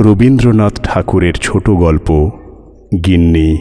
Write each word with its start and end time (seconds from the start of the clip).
রবীন্দ্রনাথ 0.00 0.80
ঠাকুরের 0.84 1.34
ছোট 1.34 1.70
গল্প, 1.70 2.30
গিন্নি। 3.06 3.56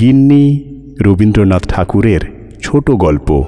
গিন্নি 0.00 0.64
রবীন্দ্রনাথ 1.00 1.68
ঠাকুরের 1.68 2.20
ছোট 2.62 2.90
গল্প। 2.90 3.44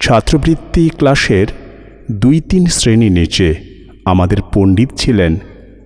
ছাত্রবৃত্তি 0.00 0.88
ক্লাসের 0.88 1.46
দুই 2.12 2.40
তিন 2.40 2.66
শ্রেণি 2.66 3.10
নিচে 3.10 3.54
আমাদের 4.04 4.36
পণ্ডিত 4.54 4.88
ছিলেন 4.96 5.36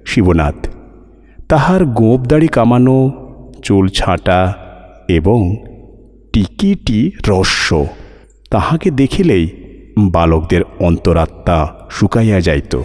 শিবনাথ। 0.07 0.69
তাহার 1.49 1.85
গোঁপদাড়ি 1.85 2.49
কামানো, 2.49 3.13
চুল 3.63 3.89
ছাঁটা 3.89 4.55
এবং 5.09 5.57
টিকিটি 6.33 7.11
রস্য 7.29 7.87
তাহাকে 8.51 8.91
দেখিলেই 8.91 9.49
বালকদের 10.09 10.61
অন্তরাত্মা 10.81 11.75
শুকাইয়া 11.91 12.41
যাইত। 12.41 12.77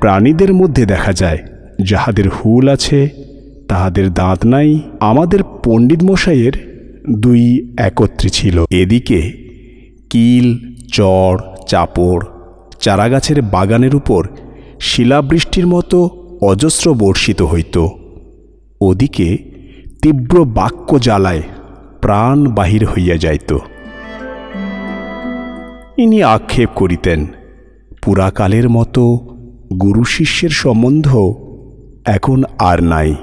প্রাণীদের 0.00 0.54
মধ্যে 0.54 0.86
দেখা 0.86 1.12
যায়, 1.12 1.38
যাহাদের 1.82 2.28
হুল 2.28 2.68
আছে, 2.68 3.08
তাহাদের 3.68 4.14
দাঁত 4.14 4.46
নাই, 4.46 4.80
আমাদের 5.00 5.40
পণ্ডিত 5.64 6.02
মশাইয়ের 6.02 6.52
দুই 7.10 7.74
একত্রে 7.78 8.28
ছিল। 8.28 8.64
এদিকে 8.70 9.32
কিল 10.10 10.58
চড় 10.92 11.40
চাপড়, 11.68 12.26
চারাগাছের 12.80 13.42
বাগানের 13.42 13.94
উপর 13.94 14.26
শিলাবৃষ্টির 14.80 15.66
মতো 15.66 16.10
অজস্র 16.42 16.94
বর্ষিত 16.94 17.42
হইত। 17.42 17.86
ওদিকে 18.80 19.38
তীব্র 20.02 20.44
বাক্য 20.44 20.98
জ্বালায় 20.98 21.42
প্রাণ 22.00 22.46
বাহির 22.46 22.86
হইয়া 22.86 23.16
যাইত। 23.16 23.58
ইনি 25.98 26.22
আক্ষেপ 26.22 26.68
করিতেন। 26.74 27.26
পুরাকালের 28.02 28.68
মতো 28.68 29.16
গুরু 29.82 30.04
শিষ্যের 30.04 30.50
সম্বন্ধ 30.50 31.34
এখন 32.04 32.44
আর 32.58 32.82
নাই। 32.82 33.14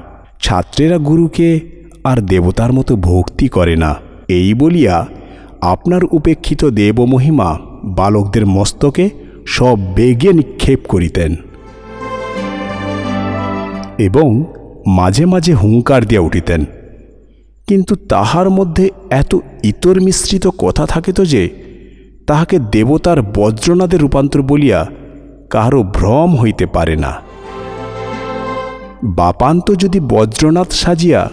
ছাত্রেরা 0.42 0.98
গুরুকে 0.98 1.60
আর 2.04 2.22
দেবতার 2.22 2.74
মতো 2.74 2.96
ভক্তি 2.96 3.48
করে 3.48 3.76
না। 3.76 3.96
এই 4.28 4.54
বলিয়া 4.54 5.08
আপনার 5.62 6.02
উপেক্ষিত 6.12 6.66
দেবমহিমা 6.66 7.58
বালকদের 7.84 8.46
মস্তকে 8.46 9.10
সব 9.48 9.80
বেগে 9.96 10.34
নিক্ষেপ 10.34 10.80
করিতেন। 10.88 11.36
এবং 13.98 14.44
মাঝে 14.88 15.26
মাঝে 15.26 15.54
হুঙ্কার 15.54 16.06
দিয়া 16.06 16.22
উঠিতেন। 16.22 16.66
কিন্তু 17.68 17.96
তাহার 17.96 18.50
মধ্যে 18.50 18.90
এত 19.10 19.36
ইতর 19.64 20.02
মিশ্রিত 20.02 20.48
কথা 20.48 20.86
থাকিত 20.86 21.22
যে 21.22 21.69
তাহাকে 22.30 22.60
দেবতার 22.60 23.22
বজ্রনাদের 23.22 24.00
রূপান্তর 24.00 24.42
বলিয়া 24.42 24.86
কাহারও 25.50 25.84
ভ্রম 25.84 26.36
হইতে 26.36 26.66
পারে 26.66 26.96
না। 26.96 27.12
বাপান্ত 29.04 29.72
যদি 29.72 30.00
বজ্রনাথ 30.00 30.70
সাজিয়া 30.72 31.30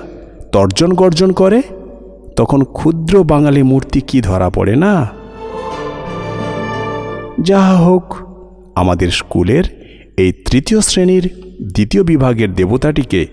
তর্জন 0.53 0.93
গর্জন 0.93 1.33
করে, 1.33 1.63
তখন 2.37 2.65
ক্ষুদ্র 2.65 3.25
বাঙালি 3.25 3.63
মূর্তি 3.63 4.01
কি 4.01 4.21
ধরা 4.21 4.51
পড়ে 4.51 4.77
না? 4.77 5.09
যাহা 7.41 7.77
হোক, 7.77 8.15
আমাদের 8.75 9.11
স্কুলের 9.11 9.65
এই 10.17 10.33
তৃতীয় 10.33 10.81
শ্রেণির 10.81 11.27
দ্বিতীয় 11.75 12.03
বিভাগের 12.03 12.55
দেবতাটিকে 12.55 13.27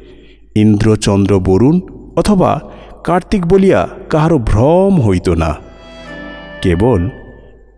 ইন্দ্রচন্দ্র 0.55 1.39
বরুণ 1.39 1.81
অথবা 2.15 2.61
কার্তিক 3.03 3.45
বলিয়া 3.45 3.87
কাহারও 4.09 4.37
ভ্রম 4.37 5.01
হইত 5.01 5.29
না। 5.29 5.55
কেবল 6.61 7.09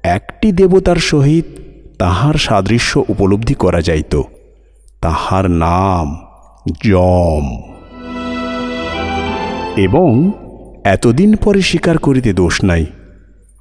একটি 0.05 0.51
দেবতার 0.51 0.95
সহিত 0.95 1.45
তাহার 1.99 2.33
সাদৃশ্য 2.33 3.03
উপলব্ধি 3.09 3.53
করা 3.53 3.81
যাইত। 3.81 4.21
তাহার 5.01 5.51
নাম 5.51 6.17
যম। 6.83 7.61
এবং 9.77 10.31
এতদিন 10.83 11.35
পরে 11.35 11.61
স্বীকার 11.61 11.97
করিতে 11.97 12.33
দোষ 12.33 12.63
নাই 12.63 12.85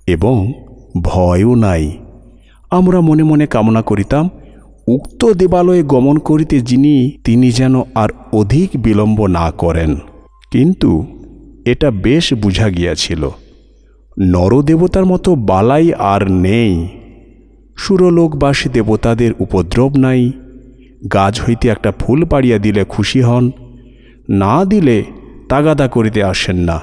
এবং 0.06 0.52
ভয়ও 1.02 1.54
নাই। 1.54 1.98
আমরা 2.70 3.00
মনে 3.00 3.22
মনে 3.22 3.46
কামনা 3.46 3.82
করিতাম, 3.82 4.30
উক্ত 4.88 5.32
দেবালয়ে 5.32 5.82
গমন 5.82 6.18
করিতে 6.18 6.60
যিনি, 6.60 7.10
তিনি 7.24 7.50
যেন 7.50 7.82
আর 7.94 8.08
অধিক 8.32 8.70
বিলম্ব 8.74 9.26
না 9.26 9.50
করেন। 9.50 9.96
কিন্তু 10.50 11.06
এটা 11.64 11.90
বেশ 11.90 12.34
বুঝা 12.34 12.68
গিয়াছিল। 12.68 13.28
নরদেবতার 14.20 15.04
মতো 15.04 15.34
বালাই 15.34 15.92
আর 15.92 16.30
নেই। 16.30 16.88
সুরলোকবাসী 17.76 18.68
দেবতাদের 18.68 19.32
উপদ্রব 19.38 19.96
নাই। 19.96 20.32
গাছ 21.12 21.40
হইতে 21.40 21.68
একটা 21.68 21.92
ফুল 21.92 22.24
পাড়িয়া 22.24 22.58
দিলে 22.58 22.84
খুশি 22.84 23.20
হন। 23.20 23.50
না 24.28 24.64
দিলে 24.64 25.04
তাগাদা 25.48 25.88
করিতে 25.88 26.24
আসেন 26.24 26.56
না। 26.56 26.80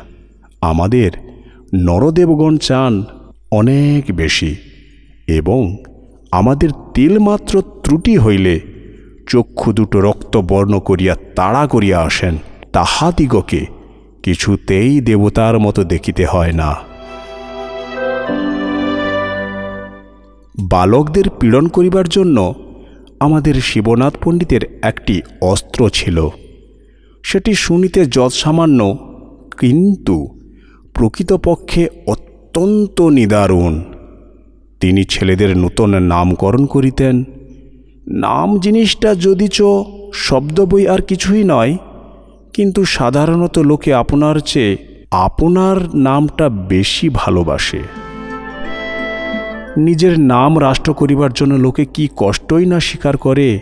আমাদের 0.61 1.11
নরদেবগণ 1.75 2.57
চান 2.57 3.03
অনেক 3.51 4.15
বেশি 4.15 4.55
এবং 5.27 5.77
আমাদের 6.31 6.69
তিলমাত্র 6.93 7.61
ত্রুটি 7.61 8.17
হইলে 8.17 8.59
চক্ষু 9.27 9.73
দুটো 9.73 10.01
রক্তবর্ণ 10.01 10.79
করিয়া 10.79 11.15
তাড়া 11.35 11.67
করিয়া 11.67 11.99
আসেন। 11.99 12.37
তাহাদিগকে 12.73 13.65
কিছুতেই 14.23 15.01
দেবতার 15.01 15.59
মতো 15.59 15.83
দেখিতে 15.83 16.25
হয় 16.25 16.53
না। 16.53 16.90
বালকদের 20.59 21.29
পীড়ন 21.39 21.67
করিবার 21.67 22.09
জন্য 22.09 22.53
আমাদের 23.19 23.61
শিবনাথ 23.61 24.13
পণ্ডিতের 24.23 24.79
একটি 24.81 25.21
অস্ত্র 25.41 25.89
ছিল। 25.89 26.29
সেটি 27.23 27.53
শুনিতে 27.53 28.05
যৎসামান্য, 28.05 28.97
কিন্তু 29.59 30.27
প্রকৃতপক্ষে 30.93 31.89
অত্যন্ত 32.07 33.01
নিদারুণ। 33.01 33.83
তিনি 34.79 35.03
ছেলেদের 35.03 35.57
নূতন 35.57 35.99
নামকরণ 35.99 36.65
করিতেন। 36.65 37.23
নাম 38.07 38.59
জিনিসটা 38.59 39.15
যদি 39.15 39.29
যদিচ 39.29 39.61
শব্দ 40.13 40.61
বই 40.61 40.87
আর 40.87 41.01
কিছুই 41.01 41.43
নয়, 41.43 41.77
কিন্তু 42.53 42.85
সাধারণত 42.85 43.59
লোকে 43.59 43.93
আপনার 43.93 44.39
চেয়ে 44.39 44.77
আপনার 45.11 45.95
নামটা 45.95 46.49
বেশি 46.49 47.09
ভালোবাসে। 47.09 48.00
নিজের 49.81 50.19
নাম 50.19 50.61
রাষ্ট্র 50.61 50.93
করিবার 50.93 51.33
জন্য 51.33 51.53
লোকে 51.53 51.85
কি 51.85 52.07
কষ্টই 52.17 52.65
না 52.65 52.79
স্বীকার 52.79 53.17
করে? 53.17 53.59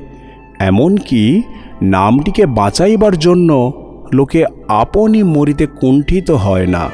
এমনকি 0.60 1.42
নামটিকে 1.82 2.46
বাঁচাইবার 2.46 3.18
জন্য 3.18 3.72
লোকে 4.14 4.46
আপনই 4.68 5.24
মরিতে 5.24 5.68
কুণ্ঠিত 5.68 6.32
হয় 6.32 6.68
না। 6.68 6.90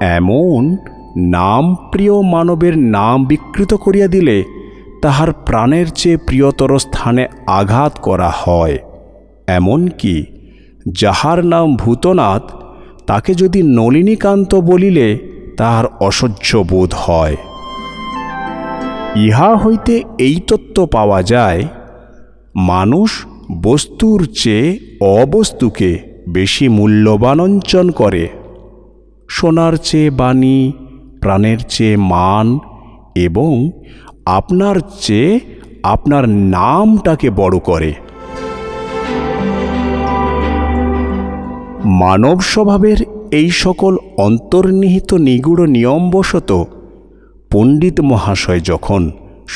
এমন 0.00 0.76
নাম 1.16 1.74
প্রিয় 1.74 2.22
মানবের 2.22 2.78
নাম 2.78 3.24
বিকৃত 3.24 3.74
করিয়া 3.74 4.06
দিলে 4.06 4.44
তাহার 5.02 5.32
প্রাণের 5.32 5.86
চেয়ে 5.86 6.16
প্রিয়তর 6.16 6.78
স্থানে 6.78 7.26
আঘাত 7.46 7.98
করা 8.02 8.32
হয়। 8.36 8.78
এমনকি 9.46 10.24
যাহার 10.88 11.44
নাম 11.44 11.76
ভূতনাথ, 11.76 12.42
তাকে 13.06 13.34
যদি 13.34 13.62
নলিনীকান্ত 13.62 14.54
বলিলে 14.54 15.18
তাহার 15.56 15.86
অসহ্য 16.00 16.64
বোধ 16.70 16.94
হয়। 16.94 17.36
ইহা 19.16 19.56
হইতে 19.56 20.02
এই 20.18 20.40
তত্ত্ব 20.46 20.86
পাওয়া 20.86 21.22
যায়, 21.22 21.62
মানুষ 22.54 23.26
বস্তুর 23.62 24.26
চেয়ে 24.34 24.78
অবস্তুকে 25.00 25.98
বেশি 26.28 26.68
মূল্যবানঞ্চন 26.68 27.90
করে। 27.90 28.28
সোনার 29.28 29.76
চেয়ে 29.76 30.10
বাণী, 30.10 30.72
প্রাণের 31.20 31.58
চেয়ে 31.68 31.96
মান 31.96 32.58
এবং 33.14 33.70
আপনার 34.26 34.76
চেয়ে 35.00 35.40
আপনার 35.82 36.28
নামটাকে 36.28 37.30
বড় 37.30 37.58
করে। 37.58 37.94
মানব 41.84 42.40
স্বভাবের 42.40 42.96
এই 43.32 43.50
সকল 43.50 43.92
অন্তর্নিহিত 44.16 45.10
নিগুড় 45.28 45.64
নিয়মবশত 45.66 46.50
পণ্ডিত 47.50 47.96
মহাশয় 48.00 48.60
যখন 48.60 49.02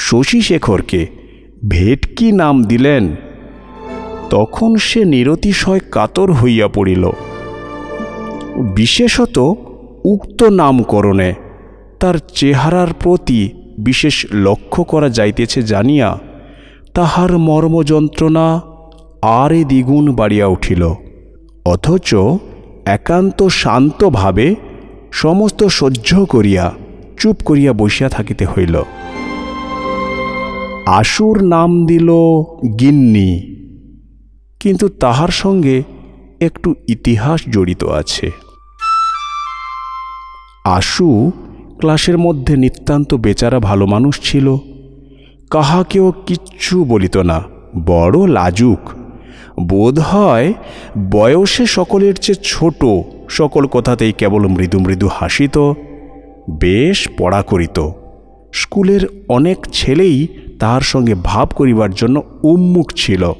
শশী 0.06 0.40
শেখরকে 0.40 1.00
ভেটকি 1.69 2.28
নাম 2.32 2.56
দিলেন, 2.64 3.05
তখন 4.31 4.70
সে 4.76 5.00
নিরতিশয় 5.05 5.82
কাতর 5.90 6.28
হইয়া 6.32 6.67
পড়িল। 6.69 7.05
বিশেষত 8.75 9.37
উক্ত 10.05 10.40
নামকরণে 10.61 11.31
তার 12.00 12.17
চেহারার 12.34 12.90
প্রতি 13.02 13.40
বিশেষ 13.79 14.17
লক্ষ্য 14.46 14.81
করা 14.84 15.08
যাইতেছে 15.08 15.61
জানিয়া 15.62 16.11
তাহার 16.94 17.31
মর্মযন্ত্রণা 17.38 18.46
আরে 19.43 19.61
দ্বিগুণ 19.64 20.05
বাড়িয়া 20.12 20.46
উঠিল, 20.46 20.82
অথচ 21.67 22.11
একান্ত 22.87 23.47
শান্তভাবে 23.47 24.55
সমস্ত 25.12 25.65
সহ্য 25.65 26.25
করিয়া, 26.25 26.73
চুপ 27.19 27.37
করিয়া 27.44 27.73
বসিয়া 27.73 28.09
থাকিতে 28.09 28.47
হইল। 28.47 28.83
আশুর 30.87 31.44
নাম 31.44 31.87
দিল 31.87 32.11
গিন্নি। 32.81 33.56
কিন্তু 34.61 34.88
তাহার 34.88 35.29
সঙ্গে 35.29 35.83
একটু 36.41 36.75
ইতিহাস 36.88 37.41
জড়িত 37.50 37.85
আছে। 37.85 38.31
আশু 40.65 41.31
ক্লাসের 41.79 42.19
মধ্যে 42.19 42.56
নিতান্ত 42.56 43.15
বেচারা 43.15 43.61
ভালো 43.61 43.87
মানুষ 43.87 44.21
ছিল। 44.23 44.56
কাহাকেও 45.50 46.12
কিচ্ছু 46.27 46.85
বলিত 46.85 47.17
না, 47.17 47.43
বড় 47.87 48.29
লাজুক। 48.29 48.95
বোধ 49.61 49.99
হয় 49.99 50.55
বয়সে 51.11 51.67
সকলের 51.67 52.14
চেয়ে 52.14 52.43
ছোট 52.44 52.85
সকল 53.29 53.67
কথাতেই 53.67 54.12
কেবল 54.12 54.47
মৃদু 54.47 54.79
মৃদু 54.79 55.08
হাসিত, 55.12 55.73
বেশ 56.50 57.08
পড়া 57.19 57.43
করিত। 57.43 57.91
স্কুলের 58.53 59.25
অনেক 59.29 59.67
ছেলেই 59.73 60.26
তাহার 60.61 60.81
সঙ্গে 60.81 61.14
ভাব 61.14 61.49
করিবার 61.49 61.91
জন্য 61.91 62.23
উন্মুখ 62.43 62.93
ছিল। 62.97 63.32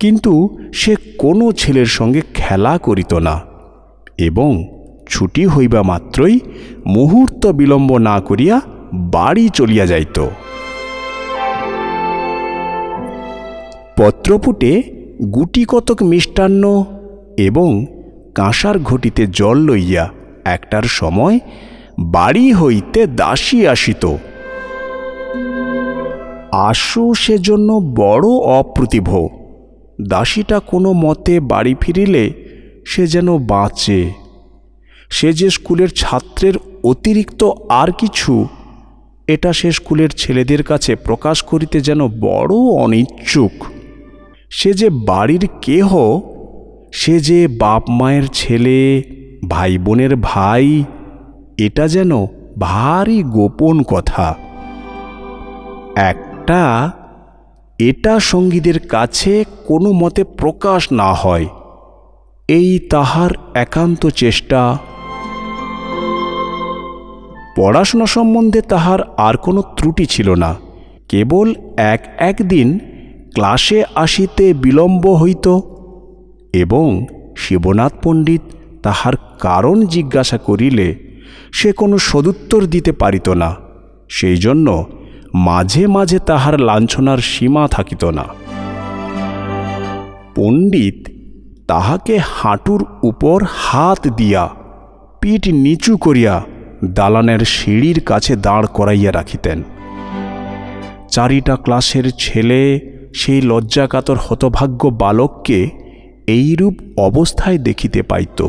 কিন্তু 0.00 0.58
সে 0.74 0.96
কোনো 1.18 1.52
ছেলের 1.52 1.86
সঙ্গে 1.86 2.22
খেলা 2.34 2.78
করিত 2.78 3.14
না 3.14 3.40
এবং 4.18 4.64
ছুটি 5.08 5.46
হইবা 5.46 5.82
মাত্রই 5.82 6.40
মুহূর্ত 6.86 7.46
বিলম্ব 7.46 7.96
না 7.96 8.20
করিয়া 8.20 8.60
বাড়ি 8.94 9.48
চলিয়া 9.48 9.86
যাইত। 9.86 10.26
পত্রপুটে 14.00 14.82
গুটি 15.34 15.64
কতক 15.68 16.02
মিষ্টান্ন 16.02 16.84
এবং 17.38 17.86
কাঁসার 18.34 18.78
ঘটিতে 18.78 19.26
জল 19.26 19.58
লইয়া 19.58 20.08
একটার 20.44 20.82
সময় 20.82 21.38
বাড়ি 21.98 22.52
হইতে 22.52 23.06
দাসী 23.06 23.66
আসিত। 23.66 24.16
আশু 26.52 27.14
সেজন্য 27.14 27.72
বড় 27.72 28.28
অপ্রতিভ। 28.28 29.08
দাসীটা 30.08 30.60
কোনো 30.60 30.92
মতে 30.92 31.40
বাড়ি 31.40 31.74
ফিরিলে 31.80 32.32
সে 32.86 33.06
যেন 33.06 33.38
বাঁচে। 33.38 34.12
সে 35.10 35.32
যে 35.32 35.50
স্কুলের 35.50 35.88
ছাত্রের 35.88 36.54
অতিরিক্ত 36.84 37.50
আর 37.68 37.92
কিছু, 37.92 38.46
এটা 39.26 39.52
সে 39.52 39.72
স্কুলের 39.72 40.08
ছেলেদের 40.10 40.62
কাছে 40.62 40.96
প্রকাশ 40.96 41.42
করিতে 41.42 41.80
যেন 41.80 42.08
বড় 42.08 42.54
অনিচ্ছুক। 42.56 43.64
সে 44.50 44.72
যে 44.72 44.90
বাড়ির 44.90 45.48
কেহ, 45.62 45.96
সে 46.92 47.20
যে 47.20 47.48
বাপ 47.48 47.90
মায়ের 47.90 48.22
ছেলে, 48.32 49.02
ভাই 49.48 49.78
বোনের 49.78 50.16
ভাই, 50.16 50.84
এটা 51.58 51.88
যেন 51.88 52.26
ভারী 52.58 53.22
গোপন 53.22 53.82
কথা। 53.82 54.36
একটা, 55.96 56.92
এটা 57.78 58.20
সঙ্গীদের 58.20 58.78
কাছে 58.78 59.44
কোনো 59.66 59.92
মতে 59.92 60.24
প্রকাশ 60.24 60.92
না 60.92 61.12
হয়। 61.12 61.46
এই 62.48 62.78
তাহার 62.78 63.30
একান্ত 63.54 64.06
চেষ্টা। 64.06 64.78
পড়াশোনা 67.56 68.06
সম্বন্ধে 68.06 68.60
তাহার 68.60 68.98
আর 69.16 69.36
কোনো 69.36 69.62
ত্রুটি 69.62 70.06
ছিল 70.06 70.34
না। 70.34 70.56
কেবল 71.08 71.54
এক 71.76 72.14
একদিন 72.18 72.78
ক্লাসে 73.34 73.84
আসিতে 73.94 74.54
বিলম্ব 74.54 75.04
হইত 75.14 75.46
এবং 76.54 77.06
শিবনাথ 77.36 77.92
পণ্ডিত 78.02 78.42
তাহার 78.82 79.14
কারণ 79.40 79.86
জিজ্ঞাসা 79.86 80.38
করিলে 80.38 80.94
সে 81.52 81.72
কোনো 81.72 81.98
সদুত্তর 81.98 82.66
দিতে 82.66 82.92
পারিত 82.92 83.28
না, 83.28 83.56
সেই 84.08 84.36
জন্য 84.36 84.84
মাঝে 85.34 85.86
মাঝে 85.86 86.18
তাহার 86.18 86.60
লাঞ্ছনার 86.60 87.18
সীমা 87.18 87.68
থাকিত 87.68 88.04
না। 88.04 88.24
পণ্ডিত 90.34 90.98
তাহাকে 91.66 92.18
হাঁটুর 92.18 92.84
উপর 93.02 93.38
হাত 93.56 94.08
দিয়া 94.08 94.48
পিঠ 95.20 95.48
নিচু 95.48 95.96
করিয়া 95.96 96.42
দালানের 96.84 97.38
সিঁড়ির 97.38 98.00
কাছে 98.00 98.36
দাঁড় 98.36 98.66
করাইয়া 98.66 99.12
রাখিতেন। 99.12 99.62
চারিটা 101.10 101.56
ক্লাসের 101.56 102.10
ছেলে 102.18 102.60
সেই 103.14 103.40
লজ্জাকাতর 103.40 104.16
হতভাগ্য 104.20 104.88
বালককে 104.88 105.70
এইরূপ 106.26 106.74
অবস্থায় 106.96 107.58
দেখিতে 107.58 108.02
পাইত। 108.02 108.48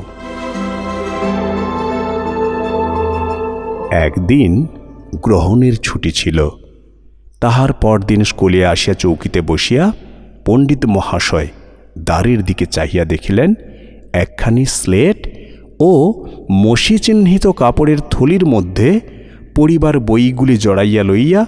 একদিন 3.92 4.68
গ্রহণের 5.16 5.75
ছুটি 5.75 6.12
ছিল। 6.12 6.50
তাহার 7.42 7.74
পরদিন 7.74 8.24
স্কুলে 8.24 8.66
আসিয়া 8.66 8.96
চৌকিতে 8.96 9.42
বসিয়া 9.42 9.92
পণ্ডিত 10.46 10.86
মহাশয় 10.86 11.48
দ্বারের 12.00 12.44
দিকে 12.44 12.66
চাহিয়া 12.66 13.06
দেখিলেন, 13.06 13.54
একখানি 14.13 14.66
স্লেট 14.66 15.28
ও 15.80 16.24
মসি 16.52 16.98
চিহ্নিত 16.98 17.48
কাপড়ের 17.48 17.98
থলির 18.12 18.46
মধ্যে 18.46 19.00
পরিবার 19.56 20.00
বইগুলি 20.00 20.58
জড়াইয়া 20.58 21.04
লইয়া 21.04 21.46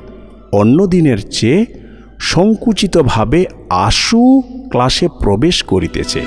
অন্যদিনের 0.52 1.30
চেয়ে 1.30 1.83
সংকুচিতভাবে 2.24 3.46
আশু 3.70 4.42
ক্লাসে 4.70 5.08
প্রবেশ 5.08 5.64
করিতেছে। 5.64 6.22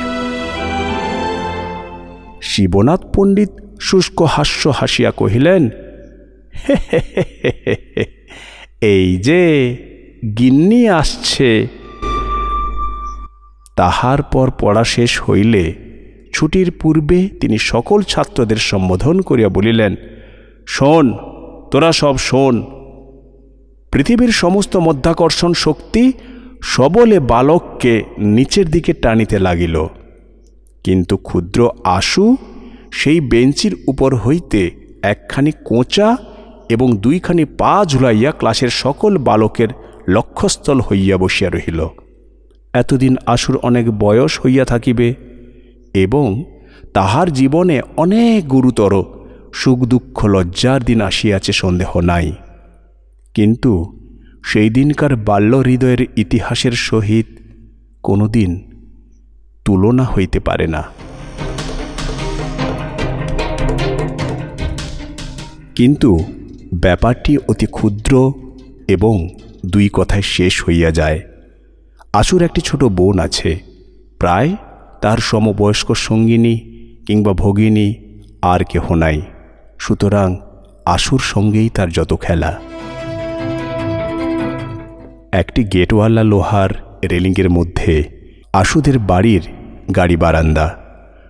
শিবনাথ 2.43 3.00
পণ্ডিত 3.16 3.48
শুষ্ক 3.81 4.22
হাস্য 4.22 4.69
হাসিয়া 4.69 5.10
কহিলেন 5.10 5.70
এই 8.81 9.16
যে 9.16 9.43
গিন্নি 10.38 10.88
আসছে। 10.88 11.66
তাহার 13.76 14.22
পর 14.22 14.50
পড়া 14.60 14.84
শেষ 14.84 15.20
হইলে 15.20 15.75
ছুটির 16.32 16.70
পূর্বে 16.70 17.28
তিনি 17.40 17.58
সকল 17.58 18.02
ছাত্রদের 18.02 18.56
সম্বোধন 18.56 19.20
করিয়া 19.20 19.49
বলিলেন, 19.49 19.96
শোন, 20.66 21.06
তোরা 21.70 21.92
সব 21.92 22.19
শোন 22.19 22.54
পৃথিবীর 23.96 24.28
সমস্ত 24.28 24.76
মধ্যাকর্ষণ 24.76 25.52
শক্তি 25.52 26.12
সবলে 26.62 27.20
বালককে 27.20 28.04
নিচের 28.19 28.70
দিকে 28.70 28.93
টানিতে 28.93 29.38
লাগিল। 29.38 29.87
কিন্তু 30.84 31.16
ক্ষুদ্র 31.16 31.70
আশু 31.84 32.37
সেই 32.93 33.20
বেঞ্চির 33.20 33.76
উপর 33.88 34.16
হইতে 34.16 34.70
একখানি 35.02 35.52
কোঁচা 35.64 36.16
এবং 36.69 36.96
দুইখানি 36.96 37.44
পা 37.44 37.84
ঝুলাইয়া 37.88 38.30
ক্লাসের 38.30 38.68
সকল 38.68 39.18
বালকের 39.18 39.68
লক্ষ্যস্থল 40.09 40.80
হইয়া 40.80 41.16
বসিয়া 41.16 41.50
রহিল। 41.50 41.87
এতদিন 42.73 43.16
আশুর 43.26 43.56
অনেক 43.56 43.99
বয়স 43.99 44.40
হইয়া 44.44 44.64
থাকিবে 44.64 45.14
এবং 45.94 46.44
তাহার 46.94 47.32
জীবনে 47.32 47.80
অনেক 47.97 48.49
গুরুতর 48.49 49.04
সুখ 49.52 49.78
দুঃখ 49.78 50.25
লজ্জার 50.25 50.82
দিন 50.85 51.00
আসিয়াছে, 51.00 51.52
সন্দেহ 51.52 52.00
নাই। 52.00 52.32
কিন্তু 53.37 53.99
সেই 54.45 54.71
দিনকার 54.71 55.16
বাল্য 55.16 55.57
হৃদয়ের 55.57 56.07
ইতিহাসের 56.16 56.73
সহিত 56.73 57.26
কোনোদিন 58.02 58.71
তুলনা 59.64 60.05
হইতে 60.05 60.40
পারে 60.40 60.66
না। 60.66 60.83
কিন্তু 65.75 66.19
ব্যাপারটি 66.75 67.38
অতি 67.49 67.66
ক্ষুদ্র 67.66 68.33
এবং 68.88 69.28
দুই 69.66 69.90
কথায় 69.93 70.23
শেষ 70.23 70.64
হইয়া 70.64 70.90
যায়। 70.90 71.21
আশুর 72.12 72.43
একটি 72.43 72.61
ছোট 72.61 72.85
বোন 72.85 73.19
আছে, 73.19 73.61
প্রায় 74.19 74.57
তার 75.02 75.19
সমবয়স্ক 75.19 75.95
সঙ্গিনী 75.95 76.59
কিংবা 77.07 77.33
ভগিনী 77.33 77.95
আর 78.43 78.61
কেহ 78.64 78.95
নাই। 78.95 79.23
সুতরাং 79.78 80.37
আশুর 80.85 81.19
সঙ্গেই 81.19 81.69
তার 81.69 81.90
যত 81.90 82.21
খেলা। 82.21 82.61
একটি 85.37 85.64
গেটওয়ালা 85.64 86.25
লোহার 86.25 86.99
রেলিংয়ের 87.11 87.50
মধ্যে 87.50 88.05
আশুদের 88.52 88.99
বাড়ির 88.99 89.43
গাড়ি 89.97 90.16
বারান্দা। 90.16 90.78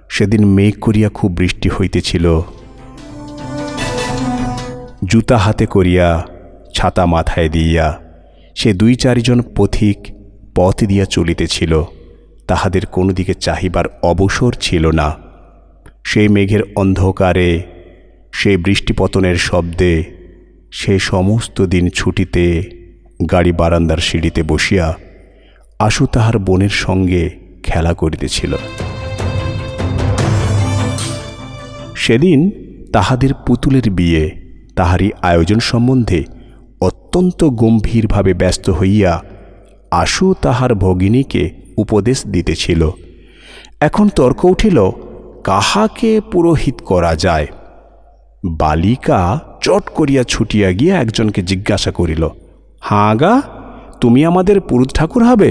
সেদিন 0.09 0.47
মেঘ 0.47 0.75
করিয়া 0.81 1.09
খুব 1.09 1.33
বৃষ্টি 1.33 1.69
হইতেছিল। 1.69 2.41
জুতা 5.05 5.37
হাতে 5.37 5.67
করিয়া 5.67 6.27
ছাতা 6.75 7.07
মাথায় 7.07 7.49
দিয়া 7.49 7.99
সে 8.55 8.73
দুই 8.73 8.95
চারিজন 8.95 9.43
পথিক 9.57 9.99
পথ 10.55 10.85
দিয়া 10.85 11.05
চলিতেছিল। 11.05 11.83
তাহাদের 12.49 12.87
কোনো 12.87 13.13
দিকে 13.13 13.35
চাহিবার 13.35 13.85
অবসর 14.03 14.53
ছিল 14.53 14.91
না। 14.91 15.15
সেই 16.05 16.29
মেঘের 16.29 16.61
অন্ধকারে 16.77 17.63
সেই 18.33 18.57
বৃষ্টিপতনের 18.57 19.37
শব্দে, 19.37 20.05
সে 20.73 20.99
সমস্ত 20.99 21.63
দিন 21.63 21.89
ছুটিতে 21.89 22.77
গাড়ি 23.31 23.53
বারান্দার 23.53 23.99
সিঁড়িতে 23.99 24.43
বসিয়া 24.43 24.97
আশু 25.79 26.07
তাহার 26.07 26.39
বোনের 26.39 26.69
সঙ্গে 26.69 27.31
খেলা 27.63 27.95
করিতেছিল। 27.95 28.57
সেদিন 31.97 32.51
তাহাদের 32.93 33.35
পুতুলের 33.47 33.91
বিয়ে, 33.91 34.31
তাহারই 34.77 35.11
আয়োজন 35.23 35.59
সম্বন্ধে 35.59 36.25
অত্যন্ত 36.81 37.45
গম্ভীরভাবে 37.45 38.35
ব্যস্ত 38.35 38.71
হইয়া 38.71 39.23
আশু 39.91 40.35
তাহার 40.43 40.75
ভগিনীকে 40.75 41.51
উপদেশ 41.79 42.27
দিতেছিল। 42.27 42.91
এখন 43.81 44.09
তর্ক 44.09 44.45
উঠিল, 44.45 44.91
কাহাকে 45.45 46.21
পুরোহিত 46.21 46.75
করা 46.85 47.17
যায়? 47.17 47.47
বালিকা 48.45 49.41
চট 49.61 49.83
করিয়া 49.95 50.23
ছুটিয়া 50.23 50.73
গিয়া 50.73 51.01
একজনকে 51.01 51.43
জিজ্ঞাসা 51.43 51.91
করিল 51.91 52.29
হাঁ 52.91 53.15
গা, 53.21 53.35
তুমি 54.01 54.21
আমাদের 54.31 54.57
পুরুত 54.69 54.91
ঠাকুর 54.99 55.23
হবে। 55.31 55.51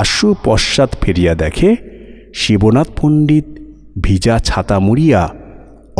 আশু 0.00 0.28
পশ্চাৎ 0.44 0.90
ফিরিয়া 1.02 1.32
দেখে 1.34 1.70
শিবনাথ 2.40 2.88
পণ্ডিত 2.98 3.46
ভিজা 4.04 4.36
ছাতা 4.48 4.76
মুড়িয়া 4.86 5.22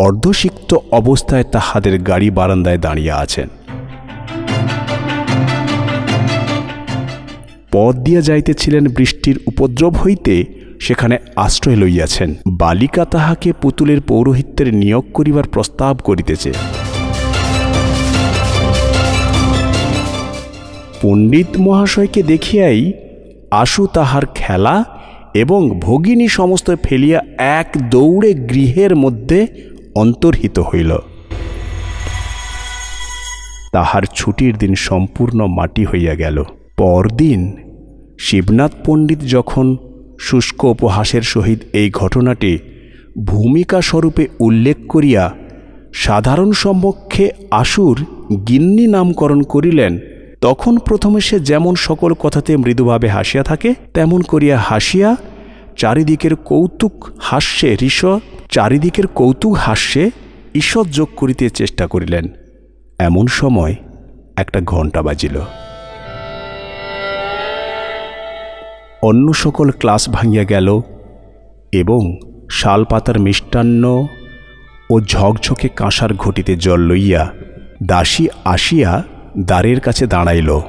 অর্ধসিক্ত 0.06 0.70
অবস্থায় 1.00 1.46
তাহাদের 1.54 1.94
গাড়ি 2.08 2.28
বারান্দায় 2.38 2.80
দাঁড়িয়ে 2.86 3.14
আছেন। 3.24 3.48
পথ 7.72 7.94
দিয়া 8.06 8.22
যাইতেছিলেন 8.28 8.84
বৃষ্টির 8.96 9.36
উপদ্রব 9.50 9.94
হইতে 9.96 10.34
সেখানে 10.80 11.16
আশ্রয় 11.36 11.78
লইয়াছেন। 11.82 12.30
বালিকা 12.62 13.04
তাহাকে 13.04 13.48
পুতুলের 13.62 14.00
পৌরোহিত্যের 14.10 14.68
নিয়োগ 14.74 15.04
করিবার 15.14 15.46
প্রস্তাব 15.54 15.94
করিতেছে। 16.08 16.52
পণ্ডিত 21.02 21.46
মহাশয়কে 21.58 22.22
দেখিয়াই 22.22 22.92
আশু 23.50 23.86
তাহার 23.86 24.26
খেলা 24.26 24.84
এবং 25.34 25.80
ভগিনী 25.80 26.28
সমস্ত 26.28 26.74
ফেলিয়া 26.84 27.22
এক 27.38 27.76
দৌড়ে 27.90 28.34
গৃহের 28.34 28.96
মধ্যে 28.96 29.46
অন্তর্হিত 29.94 30.58
হইল। 30.58 30.98
তাহার 33.72 34.02
ছুটির 34.14 34.56
দিন 34.56 34.74
সম্পূর্ণ 34.74 35.46
মাটি 35.46 35.84
হইয়া 35.84 36.14
গেল। 36.14 36.44
পরদিন 36.76 37.56
শিবনাথ 38.18 38.72
পণ্ডিত 38.86 39.18
যখন 39.20 39.76
শুষ্ক 40.20 40.64
উপহাসের 40.64 41.22
সহিত 41.22 41.60
এই 41.72 41.90
ঘটনাটি 41.90 42.58
ভূমিকা 43.24 43.80
স্বরূপে 43.80 44.28
উল্লেখ 44.40 44.76
করিয়া 44.88 45.32
সাধারণ 45.94 46.52
সম্মুখে 46.52 47.30
আশুর 47.50 48.04
গিন্নি 48.48 48.86
নামকরণ 48.86 49.42
করিলেন 49.42 49.98
তখন 50.40 50.78
প্রথমে 50.78 51.20
সে 51.20 51.40
যেমন 51.40 51.74
সকল 51.74 52.14
কথাতে 52.14 52.56
মৃদুভাবে 52.56 53.08
হাসিয়া 53.08 53.42
থাকে, 53.42 53.74
তেমন 53.94 54.20
করিয়া 54.22 54.58
হাসিয়া 54.58 55.16
চারিদিকের 55.76 56.36
কৌতুক 56.36 57.08
হাস্যে 57.20 57.76
ঋষ 57.80 58.04
চারিদিকের 58.50 59.06
কৌতুক 59.06 59.54
হাস্যে 59.56 60.10
ঈষৎ 60.54 60.86
যোগ 60.86 61.08
করিতে 61.16 61.50
চেষ্টা 61.50 61.86
করিলেন। 61.86 62.28
এমন 62.98 63.26
সময় 63.26 63.74
একটা 64.36 64.60
ঘণ্টা 64.60 65.02
বাজিল। 65.02 65.40
অন্য 69.02 69.32
সকল 69.32 69.70
ক্লাস 69.70 70.08
ভাঙিয়া 70.08 70.44
গেল 70.44 70.80
এবং 71.72 72.16
শালপাতার 72.50 73.18
মিষ্টান্ন 73.18 74.06
ও 74.90 75.00
ঝকঝকে 75.00 75.68
কাঁসার 75.68 76.14
ঘটিতে 76.14 76.56
জল 76.56 76.80
লইয়া 76.80 77.30
দাসী 77.82 78.28
আসিয়া 78.44 79.02
দ্বারের 79.38 79.80
কাছে 79.80 80.06
দাঁড়াইল। 80.06 80.60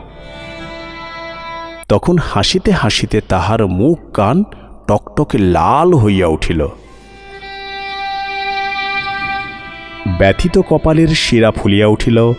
তখন 1.90 2.18
হাসিতে 2.18 2.72
হাসিতে 2.72 3.22
তাহার 3.22 3.68
মুখ, 3.68 4.12
কান 4.14 4.44
টকটকে 4.88 5.38
লাল 5.38 5.94
হইয়া 5.94 6.28
উঠিল। 6.28 6.68
ব্যথিত 10.18 10.62
কপালের 10.70 11.08
শিরা 11.08 11.52
ফুলিয়া 11.52 11.88
উঠিল 11.88 12.34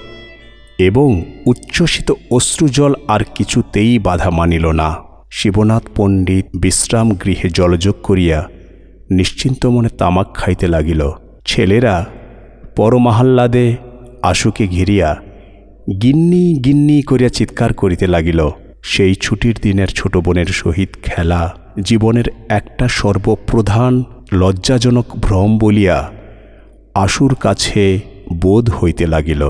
এবং 0.79 1.25
উচ্ছ্বসিত 1.47 2.13
অশ্রুজল 2.31 2.95
আর 3.09 3.21
কিছুতেই 3.35 3.99
বাধা 3.99 4.31
মানিল 4.31 4.67
না। 4.67 4.97
শিবনাথ 5.31 5.83
পণ্ডিত 5.97 6.47
বিশ্রাম 6.57 7.15
গৃহে 7.15 7.49
জলযোগ 7.51 7.95
করিয়া 8.03 8.49
নিশ্চিন্ত 9.11 9.67
মনে 9.67 9.89
তামাক 9.89 10.35
খাইতে 10.35 10.69
লাগিল। 10.69 11.11
ছেলেরা 11.47 12.07
পরমাহাল্লাদে 12.77 13.77
আশুকে 14.23 14.67
ঘিরিয়া 14.67 15.17
গিন্নি 16.03 16.55
গিন্নি 16.65 17.03
করিয়া 17.03 17.31
চিৎকার 17.31 17.73
করিতে 17.73 18.07
লাগিল। 18.07 18.51
সেই 18.83 19.15
ছুটির 19.15 19.57
দিনের 19.63 19.87
ছোট 19.87 20.17
বোনের 20.17 20.47
সহিত 20.47 20.89
খেলা, 21.03 21.55
জীবনের 21.83 22.25
একটা 22.49 22.89
সর্বপ্রধান 22.89 24.03
লজ্জাজনক 24.33 25.07
ভ্রম 25.17 25.59
বলিয়া 25.59 26.11
আশুর 26.95 27.35
কাছে 27.35 28.01
বোধ 28.35 28.71
হইতে 28.71 29.07
লাগিল। 29.07 29.43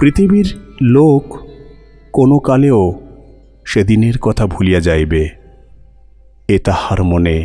পৃথিবীর 0.00 0.48
লোক 0.82 1.24
কোনো 2.12 2.38
কালেও 2.38 3.00
সেদিনের 3.66 4.18
কথা 4.18 4.46
ভুলিয়া 4.46 4.80
যাইবে, 4.80 5.28
এ 6.48 6.58
তাহার 6.58 7.04
মনে 7.04 7.36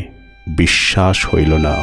বিশ্বাস 0.58 1.36
হইল 1.36 1.54
না। 1.58 1.75